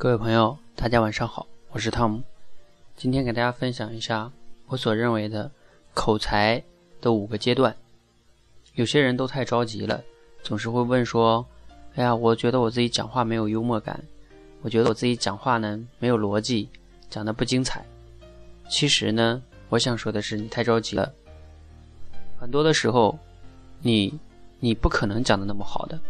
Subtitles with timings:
[0.00, 2.22] 各位朋友，大家晚上好，我是汤姆。
[2.96, 4.32] 今天给大家分享一下
[4.68, 5.50] 我所认为的
[5.92, 6.64] 口才
[7.02, 7.76] 的五个阶段。
[8.76, 10.02] 有些人都太着急了，
[10.42, 11.46] 总是会问说
[11.96, 14.02] ：“哎呀，我觉得我自己讲话没有幽默感，
[14.62, 16.66] 我觉得我自己讲话呢没有逻辑，
[17.10, 17.84] 讲的不精彩。”
[18.70, 21.12] 其实呢，我想说的是，你太着急了。
[22.38, 23.18] 很多的时候，
[23.82, 24.18] 你
[24.60, 26.00] 你不可能讲的那么好的。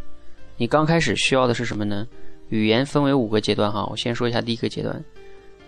[0.56, 2.06] 你刚开始需要的是什么呢？
[2.50, 5.02] 语言分为五个阶段哈，我先说一下第一个阶段。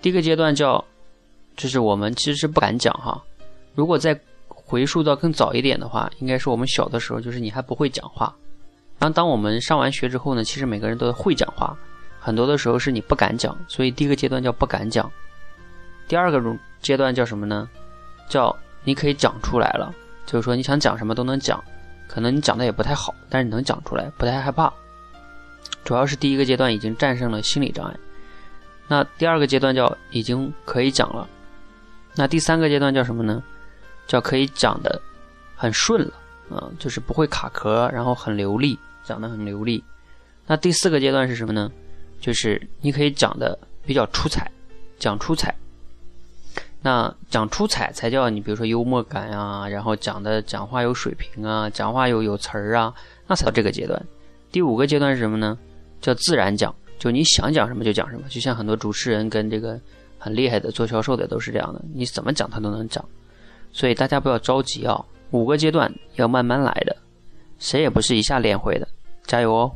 [0.01, 0.85] 第一个阶段叫，
[1.57, 3.23] 就是我们其实是不敢讲哈。
[3.75, 4.19] 如果再
[4.49, 8.35] 回溯到更早一点的话，应该是我们小的时候，就是你还不会讲话。
[8.99, 11.77] 然后当我们上完学之后呢，其实每个人都会讲话，
[12.21, 15.11] 很多的时候是你不敢讲，所以第一个阶段叫不敢讲。
[16.09, 16.41] 第二个
[16.81, 17.69] 阶段叫什么呢？
[18.29, 18.55] 叫
[18.85, 19.95] 你可以讲出来了，
[20.27, 21.63] 就是说你想讲什么都能讲，
[22.09, 24.73] 可能你讲的也不太好，但是你能讲出来，不太害怕。
[25.85, 27.97] 主要是第一个阶段已经战胜了心理障碍，
[28.89, 31.29] 那第二个阶段叫已经可以讲了，
[32.15, 33.43] 那第三个阶段叫什么呢？
[34.07, 35.01] 叫可以讲的
[35.57, 36.13] 很顺了，
[36.51, 39.83] 啊，就是不会卡壳，然后很流利，讲的很流利。
[40.47, 41.71] 那第四个阶段是什么呢？
[42.21, 44.51] 就是你可以讲的比较出彩，
[44.99, 45.55] 讲出彩。
[46.83, 52.93] 那讲出彩才叫你，比如说幽默感啊，然后讲的讲话有水平啊，讲话有有词儿啊，
[53.29, 54.05] 那才到这个阶段。
[54.53, 55.59] 第五个阶段是什么呢？
[56.01, 59.81] 叫自然讲，就你想讲什么就讲什么，就像很多主持人跟这个
[60.19, 63.03] 很厉害的做销售的都是这样的，你怎么讲他都能讲。
[63.73, 66.95] 所以大家不要着急啊，五个阶段要慢慢来的，
[67.59, 68.87] 谁也不是一下练会的，
[69.25, 69.73] 加油哦！